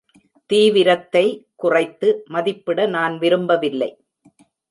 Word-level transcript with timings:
தீவிரத்தை 0.49 1.23
குறைத்து 1.55 2.07
மதிப்பிட 2.29 2.87
நான் 2.87 3.17
விரும்பவில்லை. 3.17 3.91